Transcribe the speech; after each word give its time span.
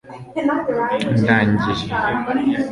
ndangije 1.23 1.73